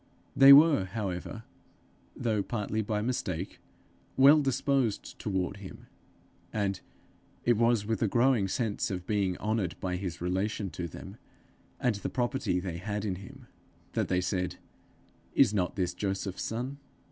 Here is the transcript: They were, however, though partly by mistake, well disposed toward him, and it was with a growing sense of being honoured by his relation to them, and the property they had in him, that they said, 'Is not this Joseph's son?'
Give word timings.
They 0.35 0.51
were, 0.51 0.85
however, 0.85 1.43
though 2.15 2.41
partly 2.41 2.81
by 2.81 3.03
mistake, 3.03 3.59
well 4.17 4.41
disposed 4.41 5.19
toward 5.19 5.57
him, 5.57 5.85
and 6.51 6.81
it 7.45 7.55
was 7.55 7.85
with 7.85 8.01
a 8.01 8.07
growing 8.07 8.47
sense 8.47 8.89
of 8.89 9.05
being 9.05 9.37
honoured 9.37 9.75
by 9.79 9.97
his 9.97 10.19
relation 10.19 10.71
to 10.71 10.87
them, 10.87 11.17
and 11.79 11.93
the 11.93 12.09
property 12.09 12.59
they 12.59 12.77
had 12.77 13.05
in 13.05 13.17
him, 13.17 13.45
that 13.93 14.07
they 14.07 14.21
said, 14.21 14.55
'Is 15.35 15.53
not 15.53 15.75
this 15.75 15.93
Joseph's 15.93 16.41
son?' 16.41 16.79